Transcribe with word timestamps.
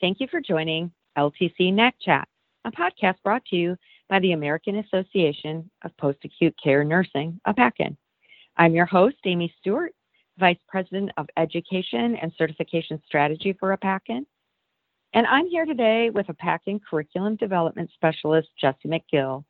Thank 0.00 0.18
you 0.18 0.28
for 0.30 0.40
joining 0.40 0.90
LTC 1.18 1.74
NAC 1.74 1.94
Chat, 2.00 2.26
a 2.64 2.70
podcast 2.70 3.16
brought 3.22 3.44
to 3.46 3.56
you 3.56 3.76
by 4.08 4.18
the 4.20 4.32
American 4.32 4.76
Association 4.76 5.70
of 5.84 5.94
Post 5.98 6.20
Acute 6.24 6.54
Care 6.62 6.84
Nursing, 6.84 7.38
AAPACN. 7.46 7.98
I'm 8.56 8.74
your 8.74 8.86
host, 8.86 9.16
Amy 9.26 9.52
Stewart, 9.60 9.92
Vice 10.38 10.56
President 10.66 11.10
of 11.18 11.26
Education 11.36 12.16
and 12.16 12.32
Certification 12.38 13.02
Strategy 13.06 13.54
for 13.60 13.76
AAPACN. 13.76 14.24
And 15.12 15.26
I'm 15.26 15.46
here 15.48 15.66
today 15.66 16.08
with 16.08 16.28
AAPACN 16.28 16.80
Curriculum 16.88 17.36
Development 17.36 17.90
Specialist 17.92 18.48
Jessie 18.58 18.88
McGill 18.88 19.44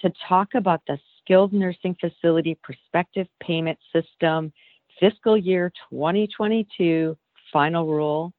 to 0.00 0.12
talk 0.28 0.48
about 0.54 0.82
the 0.86 0.98
Skilled 1.22 1.54
Nursing 1.54 1.96
Facility 1.98 2.54
Prospective 2.62 3.28
Payment 3.40 3.78
System 3.94 4.52
Fiscal 5.00 5.38
Year 5.38 5.72
2022 5.90 7.16
Final 7.50 7.86
Rule 7.86 8.34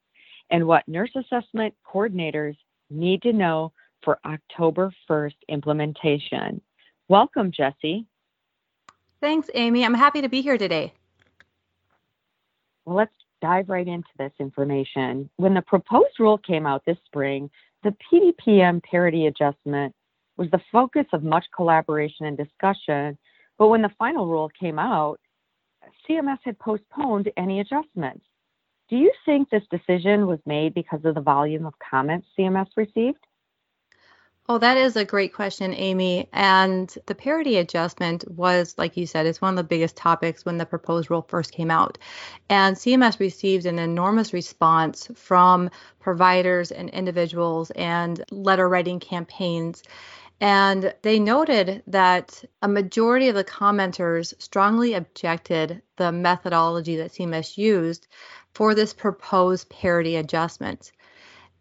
and 0.49 0.65
what 0.67 0.87
nurse 0.87 1.11
assessment 1.15 1.73
coordinators 1.85 2.55
need 2.89 3.21
to 3.23 3.33
know 3.33 3.71
for 4.03 4.19
October 4.25 4.93
1st 5.09 5.35
implementation. 5.49 6.61
Welcome, 7.07 7.51
Jessie. 7.51 8.05
Thanks, 9.20 9.49
Amy. 9.53 9.83
I'm 9.83 9.93
happy 9.93 10.21
to 10.21 10.29
be 10.29 10.41
here 10.41 10.57
today. 10.57 10.93
Well, 12.85 12.95
let's 12.95 13.13
dive 13.41 13.70
right 13.70 13.87
into 13.87 14.09
this 14.17 14.31
information. 14.39 15.29
When 15.37 15.53
the 15.53 15.61
proposed 15.61 16.20
rule 16.20 16.37
came 16.37 16.65
out 16.65 16.84
this 16.85 16.98
spring, 17.05 17.49
the 17.84 17.95
PDPM 18.11 18.84
parity 18.84 19.27
adjustment 19.27 19.93
was 20.37 20.49
the 20.51 20.61
focus 20.71 21.05
of 21.13 21.23
much 21.23 21.45
collaboration 21.55 22.26
and 22.26 22.37
discussion. 22.37 23.17
But 23.57 23.67
when 23.67 23.82
the 23.82 23.91
final 23.98 24.27
rule 24.27 24.49
came 24.59 24.79
out, 24.79 25.20
CMS 26.07 26.39
had 26.43 26.59
postponed 26.59 27.32
any 27.37 27.59
adjustments. 27.59 28.26
Do 28.90 28.96
you 28.96 29.12
think 29.26 29.49
this 29.49 29.63
decision 29.70 30.27
was 30.27 30.40
made 30.46 30.74
because 30.74 31.04
of 31.04 31.16
the 31.16 31.21
volume 31.21 31.66
of 31.66 31.74
comments 31.80 32.27
CMS 32.38 32.68
received? 32.77 33.20
Oh, 34.49 34.60
that 34.60 34.77
is 34.77 34.96
a 34.96 35.04
great 35.04 35.34
question, 35.34 35.74
Amy. 35.74 36.29
And 36.32 36.96
the 37.05 37.16
parity 37.16 37.57
adjustment 37.57 38.24
was, 38.32 38.76
like 38.77 38.96
you 38.96 39.05
said, 39.05 39.26
it's 39.26 39.41
one 39.41 39.49
of 39.49 39.57
the 39.57 39.63
biggest 39.66 39.98
topics 39.98 40.46
when 40.46 40.57
the 40.57 40.66
proposed 40.66 41.12
rule 41.12 41.26
first 41.27 41.52
came 41.52 41.70
out. 41.70 41.98
And 42.49 42.77
CMS 42.77 43.20
received 43.20 43.66
an 43.66 43.77
enormous 43.77 44.32
response 44.32 45.10
from 45.16 45.70
providers 45.99 46.72
and 46.72 46.90
individuals 46.91 47.72
and 47.72 48.24
letter 48.32 48.70
writing 48.70 49.01
campaigns. 49.01 49.84
And 50.40 50.94
they 51.01 51.20
noted 51.20 51.84
that 51.88 52.46
a 52.62 52.70
majority 52.70 53.27
of 53.27 53.35
the 53.35 53.44
commenters 53.44 54.34
strongly 54.41 54.94
objected 54.94 55.82
the 55.98 56.13
methodology 56.13 56.96
that 56.98 57.12
CMS 57.12 57.57
used 57.57 58.07
for 58.58 58.74
this 58.74 58.91
proposed 58.91 59.70
parity 59.70 60.16
adjustment. 60.16 60.91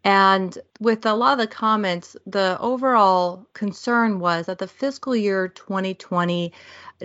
And 0.03 0.57
with 0.79 1.05
a 1.05 1.13
lot 1.13 1.33
of 1.33 1.37
the 1.37 1.45
comments, 1.45 2.17
the 2.25 2.57
overall 2.59 3.45
concern 3.53 4.17
was 4.19 4.47
that 4.47 4.57
the 4.57 4.67
fiscal 4.67 5.15
year 5.15 5.47
2020 5.47 6.51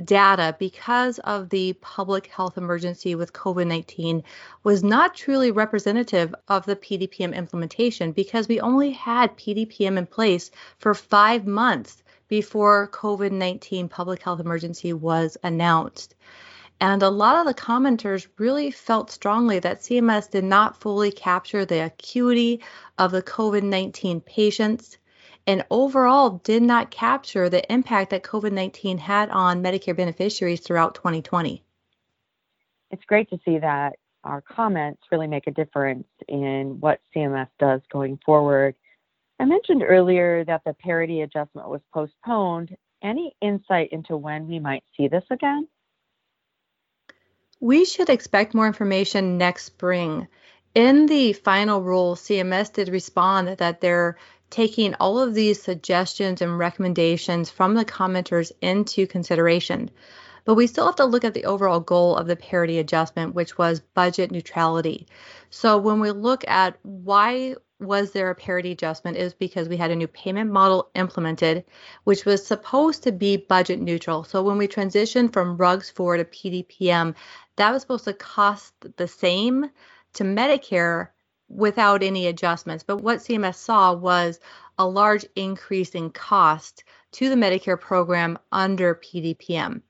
data, 0.02 0.56
because 0.58 1.18
of 1.18 1.50
the 1.50 1.74
public 1.74 2.28
health 2.28 2.56
emergency 2.56 3.14
with 3.14 3.34
COVID 3.34 3.66
19, 3.66 4.22
was 4.64 4.82
not 4.82 5.14
truly 5.14 5.50
representative 5.50 6.34
of 6.48 6.64
the 6.64 6.76
PDPM 6.76 7.34
implementation 7.34 8.12
because 8.12 8.48
we 8.48 8.60
only 8.60 8.92
had 8.92 9.36
PDPM 9.36 9.98
in 9.98 10.06
place 10.06 10.50
for 10.78 10.94
five 10.94 11.46
months 11.46 12.02
before 12.28 12.88
COVID 12.94 13.32
19 13.32 13.90
public 13.90 14.22
health 14.22 14.40
emergency 14.40 14.94
was 14.94 15.36
announced. 15.42 16.14
And 16.80 17.02
a 17.02 17.10
lot 17.10 17.36
of 17.36 17.46
the 17.46 17.60
commenters 17.60 18.26
really 18.38 18.70
felt 18.70 19.10
strongly 19.10 19.58
that 19.60 19.80
CMS 19.80 20.30
did 20.30 20.44
not 20.44 20.80
fully 20.80 21.12
capture 21.12 21.64
the 21.64 21.84
acuity 21.84 22.60
of 22.98 23.12
the 23.12 23.22
COVID 23.22 23.62
19 23.62 24.20
patients 24.20 24.98
and 25.46 25.64
overall 25.70 26.40
did 26.44 26.62
not 26.62 26.90
capture 26.90 27.48
the 27.48 27.70
impact 27.72 28.10
that 28.10 28.22
COVID 28.22 28.52
19 28.52 28.98
had 28.98 29.30
on 29.30 29.62
Medicare 29.62 29.96
beneficiaries 29.96 30.60
throughout 30.60 30.94
2020. 30.94 31.62
It's 32.90 33.04
great 33.04 33.30
to 33.30 33.38
see 33.44 33.58
that 33.58 33.96
our 34.24 34.42
comments 34.42 35.02
really 35.10 35.26
make 35.26 35.46
a 35.46 35.50
difference 35.50 36.06
in 36.28 36.78
what 36.80 37.00
CMS 37.14 37.48
does 37.58 37.80
going 37.90 38.18
forward. 38.24 38.74
I 39.40 39.44
mentioned 39.44 39.82
earlier 39.82 40.44
that 40.44 40.62
the 40.64 40.74
parity 40.74 41.22
adjustment 41.22 41.68
was 41.68 41.80
postponed. 41.92 42.76
Any 43.02 43.34
insight 43.40 43.88
into 43.90 44.16
when 44.16 44.46
we 44.46 44.60
might 44.60 44.84
see 44.96 45.08
this 45.08 45.24
again? 45.30 45.66
We 47.62 47.84
should 47.84 48.10
expect 48.10 48.54
more 48.54 48.66
information 48.66 49.38
next 49.38 49.66
spring. 49.66 50.26
In 50.74 51.06
the 51.06 51.32
final 51.32 51.80
rule, 51.80 52.16
CMS 52.16 52.72
did 52.72 52.88
respond 52.88 53.56
that 53.58 53.80
they're 53.80 54.18
taking 54.50 54.94
all 54.94 55.20
of 55.20 55.32
these 55.32 55.62
suggestions 55.62 56.42
and 56.42 56.58
recommendations 56.58 57.50
from 57.50 57.74
the 57.74 57.84
commenters 57.84 58.50
into 58.60 59.06
consideration. 59.06 59.92
But 60.44 60.56
we 60.56 60.66
still 60.66 60.86
have 60.86 60.96
to 60.96 61.04
look 61.04 61.24
at 61.24 61.34
the 61.34 61.44
overall 61.44 61.78
goal 61.78 62.16
of 62.16 62.26
the 62.26 62.34
parity 62.34 62.80
adjustment, 62.80 63.36
which 63.36 63.56
was 63.56 63.78
budget 63.78 64.32
neutrality. 64.32 65.06
So 65.50 65.78
when 65.78 66.00
we 66.00 66.10
look 66.10 66.44
at 66.48 66.76
why 66.82 67.54
was 67.82 68.12
there 68.12 68.30
a 68.30 68.34
parity 68.34 68.72
adjustment 68.72 69.16
is 69.16 69.34
because 69.34 69.68
we 69.68 69.76
had 69.76 69.90
a 69.90 69.96
new 69.96 70.06
payment 70.06 70.50
model 70.50 70.90
implemented, 70.94 71.64
which 72.04 72.24
was 72.24 72.46
supposed 72.46 73.02
to 73.02 73.12
be 73.12 73.36
budget 73.36 73.80
neutral. 73.80 74.24
So 74.24 74.42
when 74.42 74.56
we 74.56 74.68
transitioned 74.68 75.32
from 75.32 75.56
RUGS 75.56 75.90
4 75.90 76.18
to 76.18 76.24
PDPM, 76.24 77.14
that 77.56 77.72
was 77.72 77.82
supposed 77.82 78.04
to 78.04 78.14
cost 78.14 78.72
the 78.96 79.08
same 79.08 79.70
to 80.14 80.24
Medicare 80.24 81.08
without 81.48 82.02
any 82.02 82.26
adjustments. 82.26 82.84
But 82.84 82.98
what 83.02 83.18
CMS 83.18 83.56
saw 83.56 83.92
was 83.92 84.40
a 84.78 84.86
large 84.86 85.26
increase 85.36 85.90
in 85.90 86.10
cost 86.10 86.84
to 87.12 87.28
the 87.28 87.36
Medicare 87.36 87.80
program 87.80 88.38
under 88.50 88.94
PDPM. 88.94 89.82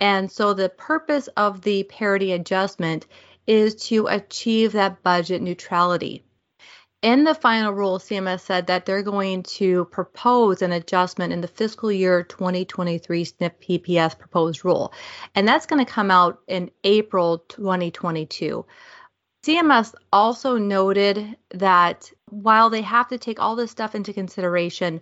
And 0.00 0.30
so 0.30 0.54
the 0.54 0.68
purpose 0.68 1.28
of 1.28 1.62
the 1.62 1.82
parity 1.84 2.32
adjustment 2.32 3.06
is 3.46 3.74
to 3.86 4.06
achieve 4.06 4.72
that 4.72 5.02
budget 5.02 5.42
neutrality. 5.42 6.24
In 7.00 7.22
the 7.22 7.34
final 7.34 7.72
rule, 7.72 8.00
CMS 8.00 8.40
said 8.40 8.66
that 8.66 8.84
they're 8.84 9.04
going 9.04 9.44
to 9.44 9.84
propose 9.84 10.62
an 10.62 10.72
adjustment 10.72 11.32
in 11.32 11.40
the 11.40 11.46
fiscal 11.46 11.92
year 11.92 12.24
2023 12.24 13.24
SNF 13.24 13.52
PPS 13.62 14.18
proposed 14.18 14.64
rule. 14.64 14.92
And 15.36 15.46
that's 15.46 15.66
going 15.66 15.84
to 15.84 15.90
come 15.90 16.10
out 16.10 16.40
in 16.48 16.72
April 16.82 17.44
2022. 17.48 18.66
CMS 19.44 19.94
also 20.12 20.58
noted 20.58 21.36
that 21.50 22.10
while 22.30 22.68
they 22.68 22.82
have 22.82 23.06
to 23.08 23.18
take 23.18 23.40
all 23.40 23.54
this 23.54 23.70
stuff 23.70 23.94
into 23.94 24.12
consideration, 24.12 25.00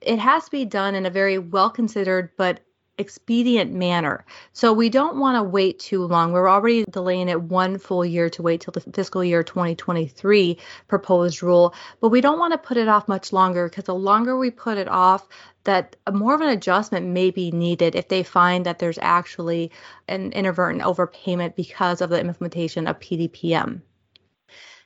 it 0.00 0.18
has 0.18 0.46
to 0.46 0.50
be 0.50 0.64
done 0.64 0.96
in 0.96 1.06
a 1.06 1.10
very 1.10 1.38
well 1.38 1.70
considered 1.70 2.30
but 2.36 2.60
expedient 2.98 3.72
manner. 3.72 4.24
So 4.52 4.72
we 4.72 4.88
don't 4.88 5.18
want 5.18 5.36
to 5.36 5.42
wait 5.42 5.78
too 5.78 6.04
long. 6.04 6.32
We're 6.32 6.48
already 6.48 6.84
delaying 6.90 7.28
it 7.28 7.40
one 7.40 7.78
full 7.78 8.04
year 8.04 8.28
to 8.30 8.42
wait 8.42 8.60
till 8.60 8.72
the 8.72 8.80
fiscal 8.80 9.24
year 9.24 9.42
2023 9.42 10.58
proposed 10.88 11.42
rule, 11.42 11.74
but 12.00 12.10
we 12.10 12.20
don't 12.20 12.38
want 12.38 12.52
to 12.52 12.58
put 12.58 12.76
it 12.76 12.88
off 12.88 13.08
much 13.08 13.32
longer 13.32 13.68
because 13.68 13.84
the 13.84 13.94
longer 13.94 14.36
we 14.36 14.50
put 14.50 14.78
it 14.78 14.88
off, 14.88 15.26
that 15.64 15.96
more 16.12 16.34
of 16.34 16.40
an 16.40 16.48
adjustment 16.48 17.06
may 17.06 17.30
be 17.30 17.50
needed 17.50 17.94
if 17.94 18.08
they 18.08 18.22
find 18.22 18.66
that 18.66 18.78
there's 18.78 18.98
actually 19.00 19.70
an 20.08 20.32
inadvertent 20.32 20.82
overpayment 20.82 21.54
because 21.54 22.00
of 22.00 22.10
the 22.10 22.20
implementation 22.20 22.86
of 22.86 22.98
PDPM. 22.98 23.80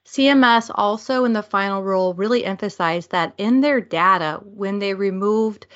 CMS 0.07 0.71
also 0.73 1.25
in 1.25 1.33
the 1.33 1.43
final 1.43 1.83
rule 1.83 2.15
really 2.15 2.45
emphasized 2.45 3.11
that 3.11 3.35
in 3.39 3.61
their 3.61 3.81
data, 3.81 4.41
when 4.45 4.79
they 4.79 4.95
removed 4.95 5.67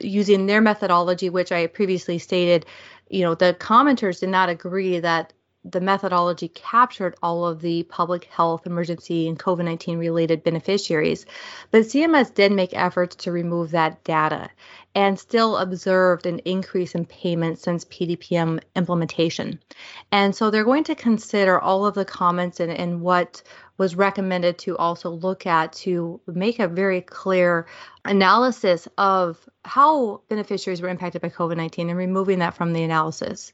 using 0.00 0.46
their 0.46 0.60
methodology, 0.60 1.30
which 1.30 1.52
I 1.52 1.66
previously 1.66 2.18
stated, 2.18 2.66
you 3.10 3.22
know, 3.22 3.34
the 3.34 3.56
commenters 3.58 4.20
did 4.20 4.30
not 4.30 4.48
agree 4.48 5.00
that 5.00 5.32
the 5.64 5.80
methodology 5.80 6.48
captured 6.48 7.14
all 7.22 7.46
of 7.46 7.62
the 7.62 7.84
public 7.84 8.24
health 8.24 8.66
emergency 8.66 9.26
and 9.26 9.38
COVID 9.38 9.64
19 9.64 9.98
related 9.98 10.44
beneficiaries. 10.44 11.24
But 11.70 11.84
CMS 11.84 12.34
did 12.34 12.52
make 12.52 12.74
efforts 12.74 13.16
to 13.16 13.32
remove 13.32 13.70
that 13.70 14.04
data 14.04 14.50
and 14.94 15.18
still 15.18 15.56
observed 15.56 16.24
an 16.26 16.38
increase 16.40 16.94
in 16.94 17.04
payments 17.04 17.62
since 17.62 17.84
PDPM 17.84 18.60
implementation. 18.76 19.58
And 20.12 20.34
so 20.34 20.50
they're 20.50 20.64
going 20.64 20.84
to 20.84 20.94
consider 20.94 21.58
all 21.58 21.84
of 21.84 21.94
the 21.94 22.04
comments 22.04 22.60
and, 22.60 22.70
and 22.70 23.00
what 23.00 23.42
was 23.76 23.96
recommended 23.96 24.58
to 24.58 24.76
also 24.76 25.10
look 25.10 25.46
at 25.46 25.72
to 25.72 26.20
make 26.26 26.60
a 26.60 26.68
very 26.68 27.00
clear 27.00 27.66
analysis 28.04 28.86
of 28.96 29.48
how 29.64 30.20
beneficiaries 30.28 30.80
were 30.80 30.88
impacted 30.88 31.20
by 31.20 31.28
COVID 31.28 31.56
19 31.56 31.88
and 31.88 31.98
removing 31.98 32.38
that 32.38 32.54
from 32.54 32.72
the 32.72 32.84
analysis. 32.84 33.52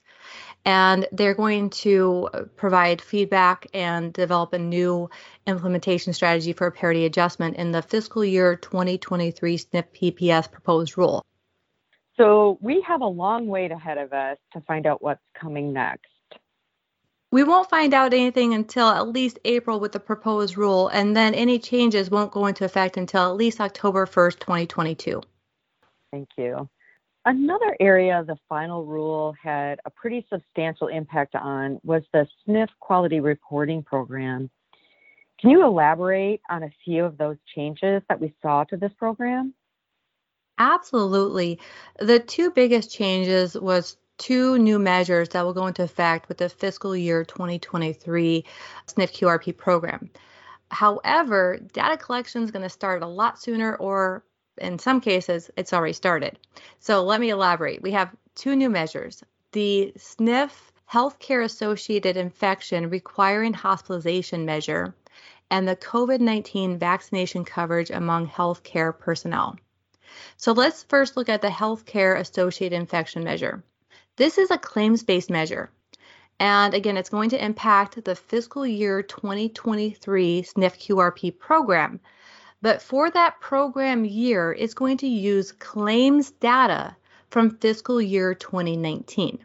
And 0.66 1.06
they're 1.10 1.34
going 1.34 1.70
to 1.70 2.28
provide 2.56 3.00
feedback 3.00 3.66
and 3.72 4.12
develop 4.12 4.52
a 4.52 4.58
new 4.58 5.08
implementation 5.46 6.12
strategy 6.12 6.52
for 6.52 6.66
a 6.66 6.72
parity 6.72 7.06
adjustment 7.06 7.56
in 7.56 7.72
the 7.72 7.80
fiscal 7.80 8.22
year 8.22 8.56
2023 8.56 9.56
SNF 9.56 9.84
PPS 9.94 10.52
proposed 10.52 10.98
rule. 10.98 11.24
So 12.20 12.58
we 12.60 12.82
have 12.82 13.00
a 13.00 13.06
long 13.06 13.46
wait 13.46 13.72
ahead 13.72 13.96
of 13.96 14.12
us 14.12 14.36
to 14.52 14.60
find 14.60 14.86
out 14.86 15.00
what's 15.00 15.22
coming 15.34 15.72
next. 15.72 16.04
We 17.32 17.44
won't 17.44 17.70
find 17.70 17.94
out 17.94 18.12
anything 18.12 18.52
until 18.52 18.88
at 18.88 19.08
least 19.08 19.38
April 19.46 19.80
with 19.80 19.92
the 19.92 20.00
proposed 20.00 20.58
rule, 20.58 20.88
and 20.88 21.16
then 21.16 21.32
any 21.32 21.58
changes 21.58 22.10
won't 22.10 22.30
go 22.30 22.44
into 22.44 22.66
effect 22.66 22.98
until 22.98 23.22
at 23.22 23.36
least 23.36 23.58
October 23.58 24.04
1st, 24.04 24.38
2022. 24.38 25.22
Thank 26.12 26.28
you. 26.36 26.68
Another 27.24 27.74
area 27.80 28.22
the 28.26 28.36
final 28.50 28.84
rule 28.84 29.34
had 29.42 29.80
a 29.86 29.90
pretty 29.90 30.26
substantial 30.28 30.88
impact 30.88 31.34
on 31.34 31.80
was 31.84 32.02
the 32.12 32.26
SNF 32.46 32.68
quality 32.80 33.20
reporting 33.20 33.82
program. 33.82 34.50
Can 35.40 35.48
you 35.48 35.64
elaborate 35.64 36.42
on 36.50 36.64
a 36.64 36.70
few 36.84 37.02
of 37.02 37.16
those 37.16 37.38
changes 37.54 38.02
that 38.10 38.20
we 38.20 38.34
saw 38.42 38.64
to 38.64 38.76
this 38.76 38.92
program? 38.98 39.54
Absolutely. 40.60 41.58
The 42.00 42.18
two 42.20 42.50
biggest 42.50 42.92
changes 42.92 43.54
was 43.54 43.96
two 44.18 44.58
new 44.58 44.78
measures 44.78 45.30
that 45.30 45.42
will 45.42 45.54
go 45.54 45.66
into 45.66 45.82
effect 45.82 46.28
with 46.28 46.36
the 46.36 46.50
fiscal 46.50 46.94
year 46.94 47.24
2023 47.24 48.44
SNF 48.86 49.10
QRP 49.10 49.56
program. 49.56 50.10
However, 50.70 51.58
data 51.72 51.96
collection 51.96 52.42
is 52.42 52.50
going 52.50 52.62
to 52.62 52.68
start 52.68 53.02
a 53.02 53.06
lot 53.06 53.40
sooner, 53.40 53.74
or 53.76 54.22
in 54.58 54.78
some 54.78 55.00
cases, 55.00 55.50
it's 55.56 55.72
already 55.72 55.94
started. 55.94 56.38
So 56.78 57.02
let 57.04 57.22
me 57.22 57.30
elaborate. 57.30 57.80
We 57.80 57.92
have 57.92 58.14
two 58.34 58.54
new 58.54 58.68
measures 58.68 59.24
the 59.52 59.94
SNF 59.96 60.52
healthcare 60.92 61.42
associated 61.42 62.18
infection 62.18 62.90
requiring 62.90 63.54
hospitalization 63.54 64.44
measure 64.44 64.94
and 65.50 65.66
the 65.66 65.76
COVID 65.76 66.20
19 66.20 66.78
vaccination 66.78 67.46
coverage 67.46 67.90
among 67.90 68.28
healthcare 68.28 68.96
personnel. 68.96 69.56
So 70.36 70.52
let's 70.52 70.82
first 70.84 71.16
look 71.16 71.28
at 71.28 71.42
the 71.42 71.48
healthcare 71.48 72.18
associated 72.18 72.76
infection 72.76 73.24
measure. 73.24 73.62
This 74.16 74.38
is 74.38 74.50
a 74.50 74.58
claims 74.58 75.02
based 75.02 75.30
measure. 75.30 75.70
And 76.38 76.72
again, 76.72 76.96
it's 76.96 77.10
going 77.10 77.30
to 77.30 77.44
impact 77.44 78.02
the 78.04 78.16
fiscal 78.16 78.66
year 78.66 79.02
2023 79.02 80.42
SNF 80.42 80.78
QRP 80.78 81.38
program. 81.38 82.00
But 82.62 82.82
for 82.82 83.10
that 83.10 83.40
program 83.40 84.04
year, 84.04 84.52
it's 84.58 84.74
going 84.74 84.96
to 84.98 85.06
use 85.06 85.52
claims 85.52 86.30
data 86.30 86.96
from 87.30 87.56
fiscal 87.58 88.00
year 88.00 88.34
2019. 88.34 89.38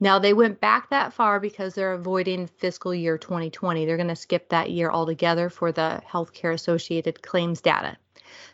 Now, 0.00 0.18
they 0.18 0.32
went 0.32 0.60
back 0.60 0.90
that 0.90 1.12
far 1.12 1.40
because 1.40 1.74
they're 1.74 1.92
avoiding 1.92 2.46
fiscal 2.46 2.94
year 2.94 3.18
2020. 3.18 3.84
They're 3.84 3.96
going 3.96 4.08
to 4.08 4.16
skip 4.16 4.48
that 4.48 4.70
year 4.70 4.90
altogether 4.90 5.48
for 5.50 5.72
the 5.72 6.02
healthcare 6.08 6.52
associated 6.52 7.22
claims 7.22 7.60
data. 7.60 7.96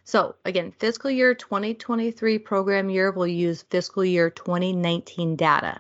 So 0.05 0.37
again, 0.45 0.73
fiscal 0.73 1.11
year 1.11 1.35
2023 1.35 2.39
program 2.39 2.91
year 2.91 3.11
will 3.11 3.27
use 3.27 3.63
fiscal 3.63 4.05
year 4.05 4.31
2019 4.31 5.37
data. 5.37 5.79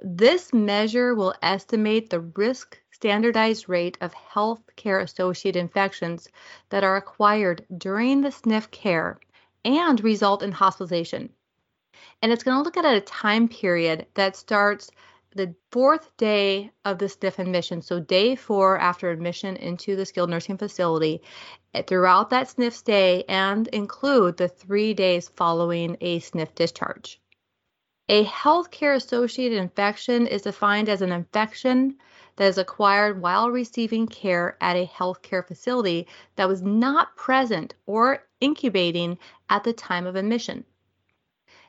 This 0.00 0.52
measure 0.52 1.14
will 1.14 1.34
estimate 1.42 2.10
the 2.10 2.20
risk 2.20 2.80
standardized 2.92 3.68
rate 3.68 3.98
of 4.00 4.14
healthcare 4.14 5.02
associated 5.02 5.58
infections 5.58 6.28
that 6.70 6.84
are 6.84 6.96
acquired 6.96 7.66
during 7.76 8.20
the 8.20 8.28
SNF 8.28 8.70
care 8.70 9.18
and 9.64 10.02
result 10.02 10.42
in 10.42 10.52
hospitalization. 10.52 11.30
And 12.22 12.32
it's 12.32 12.44
going 12.44 12.56
to 12.56 12.62
look 12.62 12.76
at 12.76 12.84
a 12.84 13.00
time 13.00 13.48
period 13.48 14.06
that 14.14 14.36
starts 14.36 14.90
the 15.38 15.54
fourth 15.70 16.16
day 16.16 16.72
of 16.84 16.98
the 16.98 17.04
SNF 17.04 17.38
admission, 17.38 17.80
so 17.80 18.00
day 18.00 18.34
four 18.34 18.76
after 18.76 19.08
admission 19.08 19.54
into 19.54 19.94
the 19.94 20.04
skilled 20.04 20.30
nursing 20.30 20.58
facility, 20.58 21.22
eh, 21.74 21.82
throughout 21.82 22.30
that 22.30 22.48
SNF 22.48 22.72
stay 22.72 23.22
and 23.28 23.68
include 23.68 24.36
the 24.36 24.48
three 24.48 24.94
days 24.94 25.28
following 25.28 25.96
a 26.00 26.18
SNF 26.18 26.56
discharge. 26.56 27.20
A 28.08 28.24
healthcare 28.24 28.96
associated 28.96 29.58
infection 29.58 30.26
is 30.26 30.42
defined 30.42 30.88
as 30.88 31.02
an 31.02 31.12
infection 31.12 31.94
that 32.34 32.48
is 32.48 32.58
acquired 32.58 33.22
while 33.22 33.48
receiving 33.48 34.08
care 34.08 34.56
at 34.60 34.74
a 34.74 34.90
healthcare 34.92 35.46
facility 35.46 36.08
that 36.34 36.48
was 36.48 36.62
not 36.62 37.14
present 37.14 37.76
or 37.86 38.26
incubating 38.40 39.16
at 39.48 39.62
the 39.62 39.72
time 39.72 40.04
of 40.04 40.16
admission. 40.16 40.64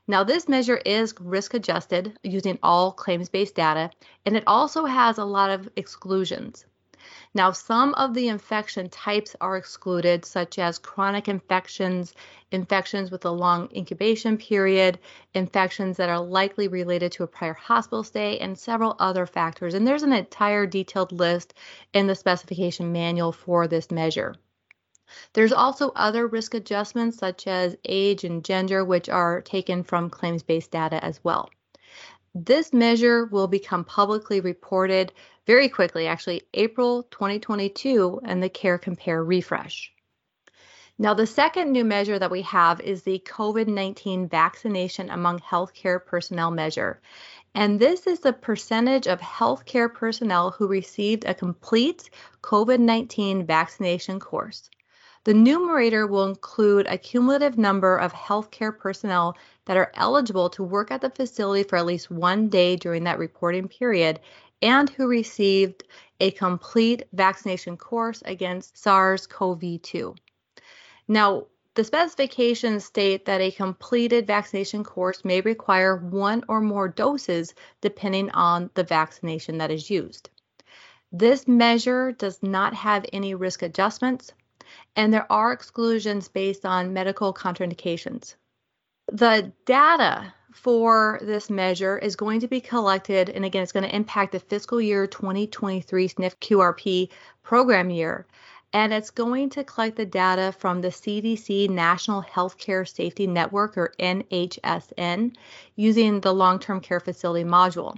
Now, 0.10 0.24
this 0.24 0.50
measure 0.50 0.78
is 0.78 1.14
risk 1.20 1.54
adjusted 1.54 2.18
using 2.24 2.58
all 2.64 2.92
claims 2.92 3.30
based 3.30 3.54
data, 3.54 3.92
and 4.26 4.36
it 4.36 4.44
also 4.48 4.86
has 4.86 5.20
a 5.20 5.24
lot 5.24 5.52
of 5.52 5.70
exclusions. 5.76 6.66
Now, 7.36 7.52
some 7.52 7.94
of 7.94 8.16
the 8.16 8.28
infection 8.28 8.90
types 8.90 9.36
are 9.40 9.56
excluded, 9.56 10.26
such 10.26 10.58
as 10.58 10.80
chronic 10.80 11.28
infections, 11.28 12.16
infections 12.52 13.12
with 13.12 13.24
a 13.24 13.30
long 13.30 13.70
incubation 13.72 14.36
period, 14.40 14.98
infections 15.36 15.98
that 15.98 16.10
are 16.10 16.20
likely 16.20 16.68
related 16.68 17.12
to 17.12 17.24
a 17.24 17.28
prior 17.28 17.54
hospital 17.54 18.04
stay, 18.04 18.40
and 18.40 18.58
several 18.58 18.96
other 18.98 19.28
factors. 19.28 19.76
And 19.76 19.86
there's 19.86 20.02
an 20.02 20.14
entire 20.14 20.66
detailed 20.66 21.12
list 21.12 21.54
in 21.94 22.08
the 22.08 22.16
specification 22.16 22.92
manual 22.92 23.32
for 23.32 23.68
this 23.68 23.92
measure. 23.92 24.34
There's 25.34 25.54
also 25.54 25.92
other 25.96 26.28
risk 26.28 26.54
adjustments 26.54 27.18
such 27.18 27.48
as 27.48 27.76
age 27.86 28.24
and 28.24 28.44
gender, 28.44 28.84
which 28.84 29.10
are 29.10 29.42
taken 29.42 29.84
from 29.84 30.10
claims 30.10 30.44
based 30.44 30.72
data 30.72 31.04
as 31.04 31.24
well. 31.24 31.50
This 32.36 32.74
measure 32.74 33.26
will 33.26 33.48
become 33.48 33.84
publicly 33.84 34.40
reported 34.40 35.14
very 35.48 35.68
quickly, 35.68 36.06
actually, 36.06 36.44
April 36.54 37.04
2022, 37.04 38.22
and 38.24 38.44
the 38.44 38.50
Care 38.50 38.78
Compare 38.78 39.24
refresh. 39.24 39.92
Now, 41.02 41.14
the 41.14 41.26
second 41.26 41.72
new 41.72 41.86
measure 41.86 42.20
that 42.20 42.30
we 42.30 42.42
have 42.42 42.82
is 42.82 43.04
the 43.04 43.24
COVID 43.26 43.68
19 43.68 44.28
vaccination 44.28 45.10
among 45.10 45.40
healthcare 45.40 46.06
personnel 46.06 46.52
measure. 46.52 47.02
And 47.56 47.80
this 47.80 48.06
is 48.06 48.20
the 48.20 48.34
percentage 48.34 49.08
of 49.08 49.20
healthcare 49.22 49.92
personnel 49.92 50.52
who 50.52 50.68
received 50.68 51.26
a 51.26 51.34
complete 51.34 52.10
COVID 52.44 52.80
19 52.80 53.46
vaccination 53.46 54.20
course. 54.20 54.70
The 55.30 55.36
numerator 55.36 56.08
will 56.08 56.26
include 56.26 56.88
a 56.88 56.98
cumulative 56.98 57.56
number 57.56 57.96
of 57.98 58.12
healthcare 58.14 58.76
personnel 58.76 59.38
that 59.66 59.78
are 59.78 59.92
eligible 59.94 60.50
to 60.50 60.64
work 60.64 60.90
at 60.90 61.02
the 61.02 61.12
facility 61.12 61.62
for 61.62 61.78
at 61.78 61.86
least 61.86 62.10
one 62.10 62.50
day 62.50 62.76
during 62.76 63.04
that 63.04 63.20
reporting 63.20 63.68
period 63.68 64.22
and 64.64 64.90
who 64.90 65.06
received 65.06 65.84
a 66.20 66.32
complete 66.32 67.04
vaccination 67.14 67.78
course 67.78 68.24
against 68.26 68.76
SARS 68.76 69.28
CoV 69.28 69.80
2. 69.84 70.16
Now, 71.08 71.46
the 71.76 71.84
specifications 71.84 72.86
state 72.86 73.26
that 73.26 73.40
a 73.40 73.52
completed 73.52 74.26
vaccination 74.26 74.84
course 74.84 75.24
may 75.24 75.42
require 75.42 75.96
one 75.96 76.44
or 76.48 76.60
more 76.60 76.88
doses 76.88 77.54
depending 77.82 78.32
on 78.32 78.72
the 78.74 78.84
vaccination 78.84 79.60
that 79.60 79.70
is 79.70 79.92
used. 79.92 80.32
This 81.12 81.48
measure 81.48 82.14
does 82.14 82.42
not 82.42 82.74
have 82.74 83.06
any 83.14 83.36
risk 83.36 83.62
adjustments, 83.62 84.34
and 84.96 85.14
there 85.14 85.32
are 85.32 85.52
exclusions 85.52 86.28
based 86.28 86.66
on 86.66 86.94
medical 86.94 87.34
contraindications. 87.34 88.36
The 89.12 89.52
data 89.66 90.34
for 90.54 91.20
this 91.22 91.50
measure 91.50 91.98
is 91.98 92.16
going 92.16 92.42
to 92.42 92.48
be 92.48 92.62
collected, 92.62 93.30
and 93.30 93.46
again, 93.46 93.64
it's 93.64 93.72
going 93.72 93.88
to 93.88 93.96
impact 93.96 94.32
the 94.32 94.40
fiscal 94.40 94.82
year 94.82 95.08
2023 95.08 96.08
SNF 96.08 96.36
QRP 96.38 97.10
program 97.44 97.90
year. 97.90 98.26
And 98.72 98.94
it's 98.94 99.10
going 99.10 99.50
to 99.52 99.64
collect 99.64 99.98
the 99.98 100.06
data 100.06 100.52
from 100.52 100.82
the 100.82 100.90
CDC 100.90 101.70
National 101.70 102.22
Healthcare 102.22 102.88
Safety 102.88 103.26
Network, 103.26 103.78
or 103.78 103.94
NHSN, 104.00 105.36
using 105.76 106.20
the 106.20 106.34
long 106.34 106.60
term 106.60 106.80
care 106.80 107.00
facility 107.00 107.50
module. 107.50 107.98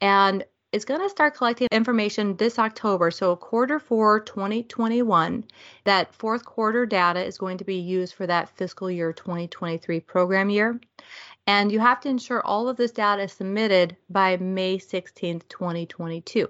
And 0.00 0.44
is 0.72 0.84
going 0.84 1.00
to 1.00 1.08
start 1.08 1.34
collecting 1.34 1.68
information 1.72 2.36
this 2.36 2.58
October. 2.58 3.10
So, 3.10 3.34
quarter 3.36 3.78
four 3.78 4.20
2021, 4.20 5.44
that 5.84 6.14
fourth 6.14 6.44
quarter 6.44 6.86
data 6.86 7.24
is 7.24 7.38
going 7.38 7.58
to 7.58 7.64
be 7.64 7.76
used 7.76 8.14
for 8.14 8.26
that 8.26 8.56
fiscal 8.56 8.90
year 8.90 9.12
2023 9.12 10.00
program 10.00 10.50
year. 10.50 10.80
And 11.46 11.72
you 11.72 11.80
have 11.80 12.00
to 12.00 12.08
ensure 12.08 12.44
all 12.46 12.68
of 12.68 12.76
this 12.76 12.92
data 12.92 13.22
is 13.22 13.32
submitted 13.32 13.96
by 14.08 14.36
May 14.36 14.78
16th, 14.78 15.48
2022. 15.48 16.48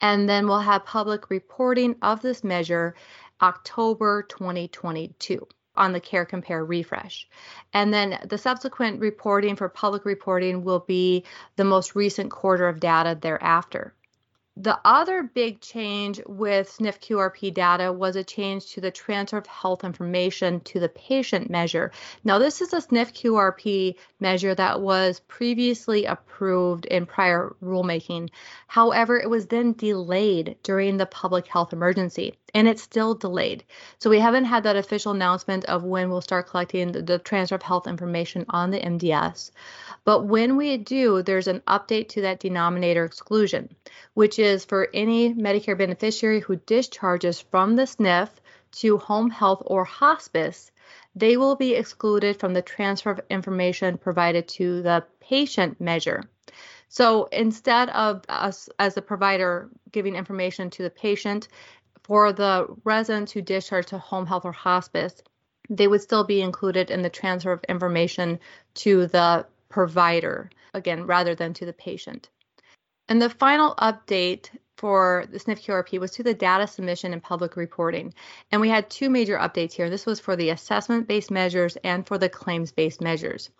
And 0.00 0.28
then 0.28 0.46
we'll 0.46 0.60
have 0.60 0.84
public 0.84 1.30
reporting 1.30 1.96
of 2.02 2.20
this 2.20 2.44
measure 2.44 2.94
October 3.40 4.24
2022 4.24 5.46
on 5.78 5.92
the 5.92 6.00
Care 6.00 6.26
Compare 6.26 6.64
refresh. 6.64 7.26
And 7.72 7.94
then 7.94 8.18
the 8.26 8.36
subsequent 8.36 9.00
reporting 9.00 9.56
for 9.56 9.68
public 9.68 10.04
reporting 10.04 10.64
will 10.64 10.80
be 10.80 11.24
the 11.56 11.64
most 11.64 11.94
recent 11.94 12.30
quarter 12.30 12.68
of 12.68 12.80
data 12.80 13.16
thereafter. 13.20 13.94
The 14.60 14.80
other 14.84 15.22
big 15.22 15.60
change 15.60 16.20
with 16.26 16.68
SNF 16.68 16.98
QRP 16.98 17.54
data 17.54 17.92
was 17.92 18.16
a 18.16 18.24
change 18.24 18.72
to 18.72 18.80
the 18.80 18.90
transfer 18.90 19.36
of 19.38 19.46
health 19.46 19.84
information 19.84 20.58
to 20.62 20.80
the 20.80 20.88
patient 20.88 21.48
measure. 21.48 21.92
Now, 22.24 22.38
this 22.38 22.60
is 22.60 22.72
a 22.72 22.78
SNF 22.78 23.12
QRP 23.12 23.94
measure 24.18 24.56
that 24.56 24.80
was 24.80 25.20
previously 25.28 26.06
approved 26.06 26.86
in 26.86 27.06
prior 27.06 27.54
rulemaking. 27.62 28.30
However, 28.66 29.16
it 29.16 29.30
was 29.30 29.46
then 29.46 29.74
delayed 29.74 30.56
during 30.64 30.96
the 30.96 31.06
public 31.06 31.46
health 31.46 31.72
emergency. 31.72 32.34
And 32.54 32.68
it's 32.68 32.82
still 32.82 33.14
delayed. 33.14 33.64
So 33.98 34.10
we 34.10 34.20
haven't 34.20 34.44
had 34.44 34.62
that 34.64 34.76
official 34.76 35.12
announcement 35.12 35.64
of 35.66 35.84
when 35.84 36.10
we'll 36.10 36.20
start 36.20 36.48
collecting 36.48 36.92
the, 36.92 37.02
the, 37.02 37.18
transfer 37.18 37.54
of 37.54 37.62
health 37.62 37.86
information 37.86 38.46
on 38.48 38.70
the 38.70 38.80
MDS. 38.80 39.50
But 40.04 40.24
when 40.24 40.56
we 40.56 40.76
do, 40.76 41.22
there's 41.22 41.48
an 41.48 41.62
update 41.66 42.08
to 42.10 42.22
that 42.22 42.40
denominator 42.40 43.04
exclusion, 43.04 43.74
which 44.14 44.38
is 44.38 44.64
for 44.64 44.88
any 44.94 45.34
Medicare 45.34 45.76
beneficiary 45.76 46.40
who 46.40 46.56
discharges 46.56 47.40
from 47.40 47.76
the 47.76 47.82
SNF 47.82 48.30
to 48.72 48.98
home 48.98 49.30
health 49.30 49.62
or 49.66 49.84
hospice, 49.84 50.70
they 51.14 51.36
will 51.36 51.56
be 51.56 51.74
excluded 51.74 52.38
from 52.38 52.54
the 52.54 52.62
transfer 52.62 53.10
of 53.10 53.20
information 53.28 53.98
provided 53.98 54.46
to 54.48 54.82
the 54.82 55.04
patient 55.20 55.80
measure. 55.80 56.22
So 56.88 57.24
instead 57.26 57.90
of 57.90 58.22
us 58.28 58.68
as 58.78 58.96
a 58.96 59.02
provider 59.02 59.68
giving 59.92 60.14
information 60.14 60.70
to 60.70 60.82
the 60.82 60.90
patient, 60.90 61.48
for 62.08 62.32
the 62.32 62.66
residents 62.84 63.32
who 63.32 63.42
discharge 63.42 63.86
to 63.86 63.98
home 63.98 64.26
health 64.26 64.46
or 64.46 64.52
hospice, 64.52 65.22
they 65.68 65.86
would 65.86 66.00
still 66.00 66.24
be 66.24 66.40
included 66.40 66.90
in 66.90 67.02
the 67.02 67.10
transfer 67.10 67.52
of 67.52 67.62
information 67.64 68.40
to 68.74 69.06
the 69.08 69.46
provider, 69.68 70.50
again, 70.72 71.06
rather 71.06 71.34
than 71.34 71.52
to 71.52 71.66
the 71.66 71.72
patient. 71.74 72.30
And 73.08 73.20
the 73.20 73.30
final 73.30 73.74
update 73.76 74.48
for 74.78 75.24
the 75.30 75.38
SNF 75.38 75.64
QRP 75.64 75.98
was 75.98 76.12
to 76.12 76.22
the 76.22 76.34
data 76.34 76.66
submission 76.66 77.12
and 77.12 77.22
public 77.22 77.56
reporting. 77.56 78.14
And 78.50 78.60
we 78.60 78.68
had 78.68 78.88
two 78.88 79.10
major 79.10 79.36
updates 79.36 79.72
here. 79.72 79.90
This 79.90 80.06
was 80.06 80.20
for 80.20 80.36
the 80.36 80.50
assessment 80.50 81.08
based 81.08 81.30
measures 81.30 81.76
and 81.84 82.06
for 82.06 82.16
the 82.16 82.28
claims 82.28 82.72
based 82.72 83.00
measures. 83.00 83.50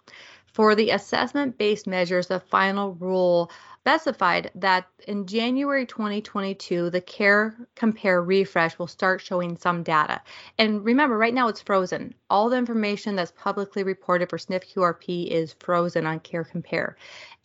For 0.52 0.74
the 0.74 0.90
assessment 0.90 1.58
based 1.58 1.86
measures, 1.86 2.26
the 2.26 2.40
final 2.40 2.94
rule 2.94 3.50
specified 3.88 4.50
that 4.54 4.86
in 5.06 5.26
January 5.26 5.86
2022, 5.86 6.90
the 6.90 7.00
Care 7.00 7.56
Compare 7.74 8.22
refresh 8.22 8.78
will 8.78 8.86
start 8.86 9.22
showing 9.22 9.56
some 9.56 9.82
data. 9.82 10.20
And 10.58 10.84
remember, 10.84 11.16
right 11.16 11.32
now 11.32 11.48
it's 11.48 11.62
frozen. 11.62 12.14
All 12.28 12.50
the 12.50 12.58
information 12.58 13.16
that's 13.16 13.32
publicly 13.32 13.82
reported 13.82 14.28
for 14.28 14.36
SNF 14.36 14.74
QRP 14.74 15.28
is 15.28 15.54
frozen 15.60 16.06
on 16.06 16.20
Care 16.20 16.44
Compare. 16.44 16.96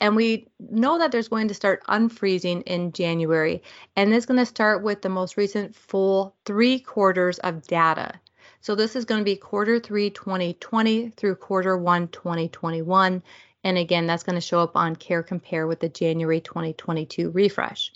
And 0.01 0.17
we 0.17 0.47
know 0.59 0.97
that 0.97 1.13
there's 1.13 1.29
going 1.29 1.47
to 1.47 1.53
start 1.53 1.83
unfreezing 1.87 2.63
in 2.63 2.91
January. 2.91 3.63
And 3.95 4.13
it's 4.13 4.25
going 4.25 4.39
to 4.39 4.45
start 4.45 4.83
with 4.83 5.01
the 5.01 5.09
most 5.09 5.37
recent 5.37 5.73
full 5.73 6.35
three 6.45 6.79
quarters 6.79 7.39
of 7.39 7.65
data. 7.67 8.19
So 8.63 8.75
this 8.75 8.95
is 8.95 9.03
going 9.03 9.19
to 9.19 9.25
be 9.25 9.35
quarter 9.35 9.77
three 9.77 10.09
2020 10.09 11.09
through 11.17 11.35
quarter 11.35 11.77
one 11.77 12.07
2021. 12.07 13.21
And 13.65 13.77
again, 13.77 14.07
that's 14.07 14.23
going 14.23 14.35
to 14.35 14.41
show 14.41 14.61
up 14.61 14.77
on 14.77 14.95
Care 14.95 15.21
Compare 15.21 15.67
with 15.67 15.81
the 15.81 15.89
January 15.89 16.39
2022 16.39 17.31
refresh. 17.31 17.91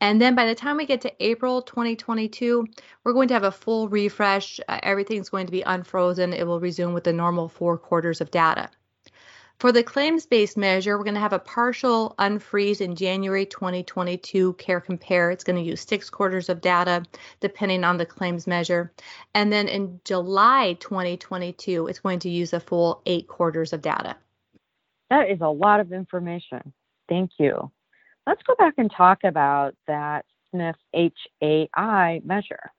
And 0.00 0.18
then 0.18 0.34
by 0.34 0.46
the 0.46 0.54
time 0.54 0.78
we 0.78 0.86
get 0.86 1.02
to 1.02 1.12
April 1.20 1.60
2022, 1.60 2.66
we're 3.04 3.12
going 3.12 3.28
to 3.28 3.34
have 3.34 3.44
a 3.44 3.52
full 3.52 3.90
refresh. 3.90 4.58
Uh, 4.66 4.80
everything's 4.82 5.28
going 5.28 5.44
to 5.44 5.52
be 5.52 5.60
unfrozen. 5.60 6.32
It 6.32 6.46
will 6.46 6.60
resume 6.60 6.94
with 6.94 7.04
the 7.04 7.12
normal 7.12 7.50
four 7.50 7.76
quarters 7.76 8.22
of 8.22 8.30
data. 8.30 8.70
For 9.60 9.72
the 9.72 9.82
claims 9.82 10.24
based 10.24 10.56
measure, 10.56 10.96
we're 10.96 11.04
going 11.04 11.12
to 11.12 11.20
have 11.20 11.34
a 11.34 11.38
partial 11.38 12.14
unfreeze 12.18 12.80
in 12.80 12.96
January 12.96 13.44
2022 13.44 14.54
Care 14.54 14.80
Compare. 14.80 15.30
It's 15.30 15.44
going 15.44 15.62
to 15.62 15.70
use 15.70 15.82
six 15.82 16.08
quarters 16.08 16.48
of 16.48 16.62
data 16.62 17.02
depending 17.40 17.84
on 17.84 17.98
the 17.98 18.06
claims 18.06 18.46
measure. 18.46 18.90
And 19.34 19.52
then 19.52 19.68
in 19.68 20.00
July 20.06 20.78
2022, 20.80 21.88
it's 21.88 21.98
going 21.98 22.20
to 22.20 22.30
use 22.30 22.54
a 22.54 22.60
full 22.60 23.02
eight 23.04 23.28
quarters 23.28 23.74
of 23.74 23.82
data. 23.82 24.16
That 25.10 25.28
is 25.28 25.42
a 25.42 25.48
lot 25.48 25.80
of 25.80 25.92
information. 25.92 26.72
Thank 27.10 27.32
you. 27.38 27.70
Let's 28.26 28.42
go 28.44 28.54
back 28.54 28.74
and 28.78 28.90
talk 28.90 29.24
about 29.24 29.74
that 29.86 30.24
SNF 30.54 30.76
HAI 31.42 32.22
measure. 32.24 32.72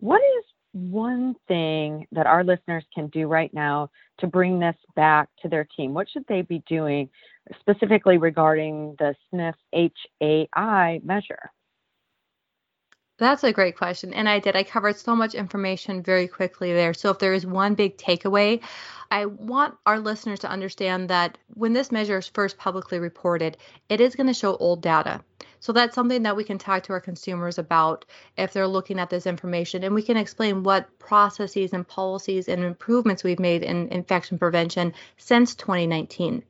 What 0.00 0.22
is 0.38 0.44
one 0.74 1.36
thing 1.48 2.06
that 2.12 2.26
our 2.26 2.44
listeners 2.44 2.84
can 2.94 3.06
do 3.08 3.28
right 3.28 3.52
now 3.54 3.90
to 4.18 4.26
bring 4.26 4.58
this 4.58 4.76
back 4.96 5.28
to 5.42 5.48
their 5.48 5.66
team? 5.76 5.94
What 5.94 6.08
should 6.10 6.26
they 6.28 6.42
be 6.42 6.62
doing 6.68 7.08
specifically 7.60 8.18
regarding 8.18 8.96
the 8.98 9.14
SNF 9.32 9.54
HAI 10.52 11.00
measure? 11.04 11.50
That's 13.24 13.42
a 13.42 13.54
great 13.54 13.78
question. 13.78 14.12
And 14.12 14.28
I 14.28 14.38
did. 14.38 14.54
I 14.54 14.64
covered 14.64 14.98
so 14.98 15.16
much 15.16 15.34
information 15.34 16.02
very 16.02 16.28
quickly 16.28 16.74
there. 16.74 16.92
So, 16.92 17.08
if 17.08 17.18
there 17.18 17.32
is 17.32 17.46
one 17.46 17.74
big 17.74 17.96
takeaway, 17.96 18.60
I 19.10 19.24
want 19.24 19.78
our 19.86 19.98
listeners 19.98 20.40
to 20.40 20.50
understand 20.50 21.08
that 21.08 21.38
when 21.54 21.72
this 21.72 21.90
measure 21.90 22.18
is 22.18 22.28
first 22.28 22.58
publicly 22.58 22.98
reported, 22.98 23.56
it 23.88 24.02
is 24.02 24.14
going 24.14 24.26
to 24.26 24.34
show 24.34 24.56
old 24.56 24.82
data. 24.82 25.22
So, 25.58 25.72
that's 25.72 25.94
something 25.94 26.22
that 26.24 26.36
we 26.36 26.44
can 26.44 26.58
talk 26.58 26.82
to 26.82 26.92
our 26.92 27.00
consumers 27.00 27.56
about 27.56 28.04
if 28.36 28.52
they're 28.52 28.68
looking 28.68 28.98
at 28.98 29.08
this 29.08 29.26
information. 29.26 29.84
And 29.84 29.94
we 29.94 30.02
can 30.02 30.18
explain 30.18 30.62
what 30.62 30.98
processes 30.98 31.72
and 31.72 31.88
policies 31.88 32.46
and 32.46 32.62
improvements 32.62 33.24
we've 33.24 33.40
made 33.40 33.62
in 33.62 33.88
infection 33.88 34.38
prevention 34.38 34.92
since 35.16 35.54
2019 35.54 36.44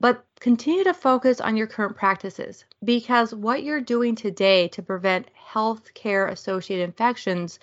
but 0.00 0.24
continue 0.40 0.82
to 0.84 0.94
focus 0.94 1.40
on 1.40 1.56
your 1.56 1.66
current 1.66 1.94
practices 1.94 2.64
because 2.82 3.34
what 3.34 3.62
you're 3.62 3.80
doing 3.80 4.14
today 4.14 4.68
to 4.68 4.82
prevent 4.82 5.28
healthcare 5.52 6.30
associated 6.30 6.84
infections 6.84 7.58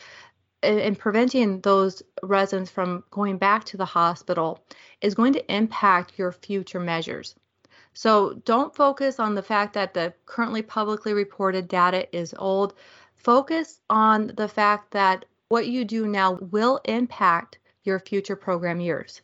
and 0.63 0.97
preventing 0.97 1.59
those 1.61 2.01
residents 2.23 2.71
from 2.71 3.03
going 3.11 3.37
back 3.37 3.63
to 3.63 3.77
the 3.77 3.85
hospital 3.85 4.63
is 5.01 5.15
going 5.15 5.33
to 5.33 5.53
impact 5.53 6.13
your 6.17 6.31
future 6.31 6.79
measures. 6.79 7.35
So 7.93 8.35
don't 8.45 8.75
focus 8.75 9.19
on 9.19 9.33
the 9.33 9.41
fact 9.41 9.73
that 9.73 9.93
the 9.93 10.13
currently 10.25 10.61
publicly 10.61 11.13
reported 11.13 11.67
data 11.67 12.07
is 12.15 12.35
old. 12.37 12.75
Focus 13.15 13.79
on 13.89 14.27
the 14.37 14.47
fact 14.47 14.91
that 14.91 15.25
what 15.49 15.67
you 15.67 15.83
do 15.83 16.07
now 16.07 16.33
will 16.33 16.79
impact 16.85 17.57
your 17.83 17.99
future 17.99 18.35
program 18.35 18.79
years. 18.79 19.21